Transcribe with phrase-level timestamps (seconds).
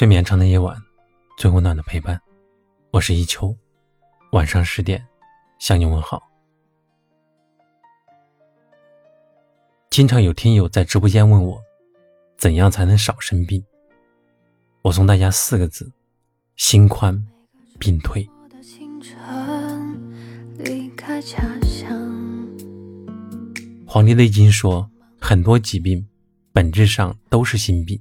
[0.00, 0.74] 最绵长的夜晚，
[1.36, 2.18] 最温暖的陪伴。
[2.90, 3.54] 我是一秋，
[4.32, 5.06] 晚上十点
[5.58, 6.22] 向你问好。
[9.90, 11.60] 经常有听友在直播间问我，
[12.38, 13.62] 怎样才能少生病？
[14.80, 15.92] 我送大家四个字：
[16.56, 17.22] 心宽，
[17.78, 18.26] 病退。
[23.86, 24.90] 《黄帝内经》说，
[25.20, 26.08] 很多疾病
[26.54, 28.00] 本质上都是心病。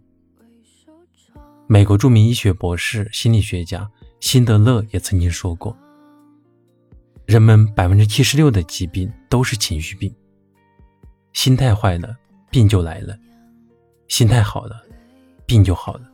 [1.71, 3.87] 美国著名医学博士、心理学家
[4.19, 5.78] 辛德勒也曾经说过
[7.28, 10.11] ：“人们百分之七十六的疾病都是情绪病。
[11.32, 12.18] 心态坏了，
[12.50, 13.14] 病就来了；
[14.07, 14.83] 心态好了，
[15.45, 16.09] 病就好了。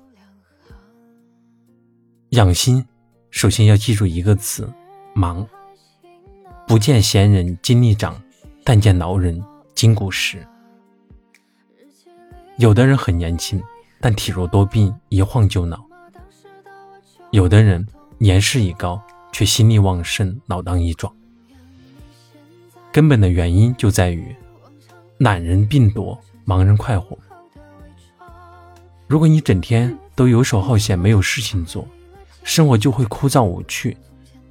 [2.31, 2.85] 养心，
[3.31, 4.69] 首先要记住一个词：
[5.13, 5.47] 忙。
[6.67, 8.21] 不见闲人精力长，
[8.65, 9.41] 但见劳人
[9.73, 10.45] 筋骨实。
[12.57, 13.63] 有的人很年轻。”
[14.07, 15.79] 但体弱多病，一晃就老；
[17.31, 17.83] 有的人
[18.19, 21.11] 年事已高，却心力旺盛，老当益壮。
[22.91, 24.35] 根本的原因就在于
[25.17, 27.17] 懒人病多，忙人快活。
[29.07, 31.87] 如果你整天都游手好闲，没有事情做，
[32.43, 33.97] 生活就会枯燥无趣，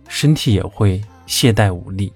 [0.09, 2.13] 身体也会懈怠无力。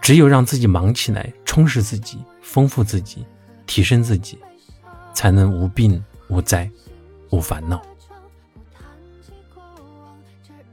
[0.00, 3.24] 只有让自己忙起来，充实自己，丰富自己，
[3.68, 4.36] 提升自己。
[5.20, 6.66] 才能无病无灾
[7.28, 7.78] 无烦恼。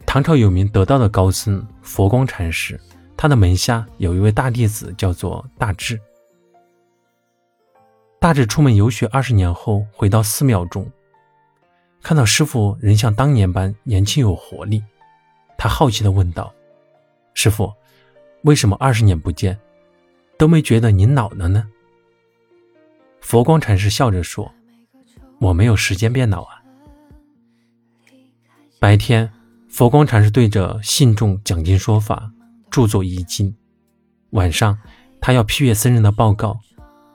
[0.06, 2.80] 唐朝有名得道的高僧佛光禅师，
[3.18, 6.00] 他的门下有一位大弟子叫做大智。
[8.22, 10.90] 大智出门游学二十年后，回到寺庙中，
[12.02, 14.82] 看到师傅仍像当年般年轻有活力，
[15.58, 16.54] 他好奇地问道
[17.36, 17.74] ：“师傅，
[18.44, 19.60] 为什么二十年不见，
[20.38, 21.68] 都没觉得您老了呢？”
[23.28, 24.54] 佛光禅师笑着说
[25.42, 26.64] ：“我没有时间变老啊。
[28.80, 29.30] 白天，
[29.68, 32.32] 佛光禅师对着信众讲经说法，
[32.72, 33.54] 著作遗经；
[34.30, 34.80] 晚上，
[35.20, 36.58] 他要批阅僧人的报告，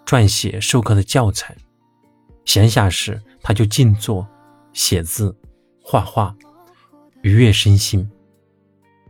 [0.04, 1.56] 撰写授课的教材。
[2.44, 4.28] 闲暇时，他就静坐、
[4.74, 5.34] 写字、
[5.82, 6.36] 画画，
[7.22, 8.06] 愉悦身心，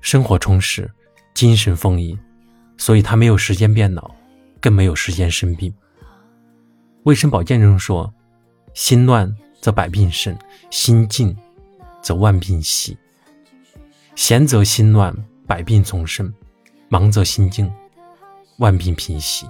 [0.00, 0.88] 生活充实，
[1.34, 2.16] 精神丰盈。
[2.77, 4.09] 所以他没有时间变老，
[4.60, 5.75] 更没有时间生病。”
[7.05, 8.13] 卫生保健中说
[8.75, 10.39] ：“心乱则百病生，
[10.71, 11.37] 心静
[12.01, 12.97] 则万病息。
[14.15, 15.13] 闲则心乱，
[15.47, 16.33] 百病丛生；
[16.89, 17.69] 忙则心静，
[18.59, 19.49] 万病平息。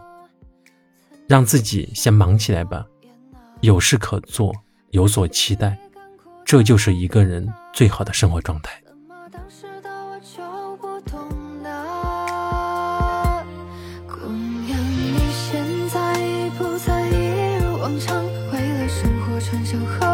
[1.29, 2.87] 让自己先忙起来吧，
[3.61, 4.55] 有事可做，
[4.91, 5.79] 有所期待，
[6.47, 8.73] 这就是一个人最好的生活状态。”
[18.53, 20.12] 为了生活，穿上好。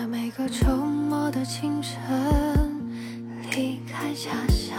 [0.00, 2.00] 在每个周末的清晨，
[3.50, 4.74] 离开家乡，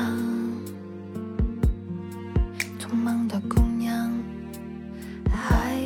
[2.79, 4.11] 匆忙的姑娘
[5.31, 5.77] 还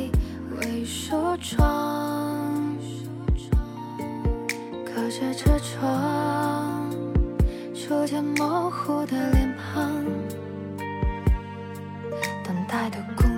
[0.58, 2.78] 未梳妆，
[4.86, 6.90] 隔着车窗，
[7.74, 10.02] 初见模糊的脸庞，
[12.42, 13.28] 等待的姑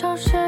[0.00, 0.47] 消失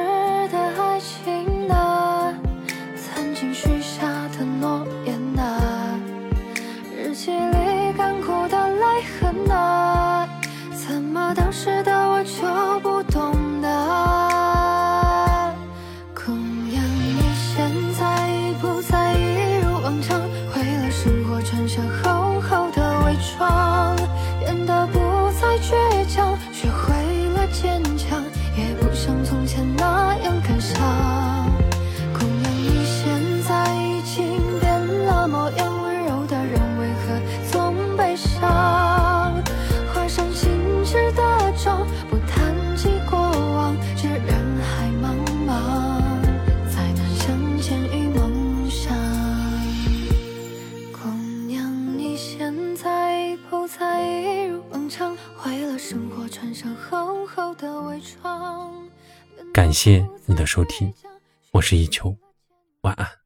[59.52, 60.94] 感谢你的收听，
[61.50, 62.14] 我是一秋，
[62.82, 63.19] 晚安。